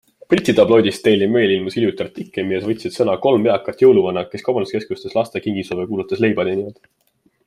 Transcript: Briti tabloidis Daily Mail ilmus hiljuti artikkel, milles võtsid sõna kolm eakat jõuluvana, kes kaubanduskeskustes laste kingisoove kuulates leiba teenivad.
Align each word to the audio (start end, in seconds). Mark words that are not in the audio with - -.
Briti 0.33 0.53
tabloidis 0.59 0.99
Daily 1.07 1.25
Mail 1.33 1.51
ilmus 1.55 1.75
hiljuti 1.79 2.03
artikkel, 2.05 2.47
milles 2.51 2.65
võtsid 2.69 2.95
sõna 2.95 3.15
kolm 3.27 3.45
eakat 3.51 3.85
jõuluvana, 3.85 4.23
kes 4.31 4.47
kaubanduskeskustes 4.49 5.17
laste 5.19 5.43
kingisoove 5.45 5.89
kuulates 5.93 6.25
leiba 6.25 6.47
teenivad. 6.49 6.81